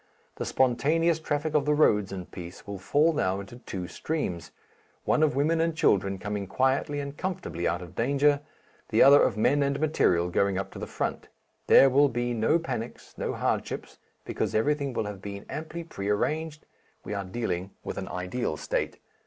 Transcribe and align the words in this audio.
The 0.37 0.45
spontaneous 0.47 1.19
traffic 1.19 1.53
of 1.53 1.65
the 1.65 1.75
roads 1.75 2.11
in 2.11 2.25
peace, 2.25 2.65
will 2.65 2.79
fall 2.79 3.13
now 3.13 3.39
into 3.39 3.57
two 3.59 3.87
streams, 3.87 4.49
one 5.05 5.21
of 5.21 5.35
women 5.35 5.61
and 5.61 5.75
children 5.75 6.17
coming 6.17 6.47
quietly 6.47 6.99
and 6.99 7.15
comfortably 7.15 7.67
out 7.67 7.83
of 7.83 7.93
danger, 7.93 8.41
the 8.89 9.03
other 9.03 9.21
of 9.21 9.37
men 9.37 9.61
and 9.61 9.79
material 9.79 10.31
going 10.31 10.57
up 10.57 10.71
to 10.71 10.79
the 10.79 10.87
front. 10.87 11.27
There 11.67 11.87
will 11.87 12.09
be 12.09 12.33
no 12.33 12.57
panics, 12.57 13.13
no 13.15 13.33
hardships, 13.33 13.99
because 14.25 14.55
everything 14.55 14.93
will 14.93 15.05
have 15.05 15.21
been 15.21 15.45
amply 15.47 15.83
pre 15.83 16.09
arranged 16.09 16.65
we 17.03 17.13
are 17.13 17.23
dealing 17.23 17.69
with 17.83 17.99
an 17.99 18.07
ideal 18.07 18.57
State. 18.57 18.97